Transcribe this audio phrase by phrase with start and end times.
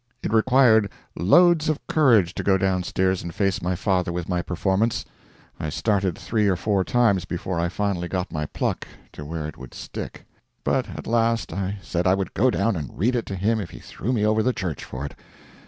[0.23, 5.05] It required loads of courage to go downstairs and face my father with my performance.
[5.59, 9.59] I started three or four times before I finally got my pluck to where it
[9.59, 10.25] would stick.
[10.63, 13.69] But at last I said I would go down and read it to him if
[13.69, 15.13] he threw me over the church for it.